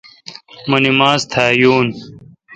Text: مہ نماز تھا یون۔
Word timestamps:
مہ 0.69 0.77
نماز 0.85 1.19
تھا 1.31 1.45
یون۔ 1.61 1.87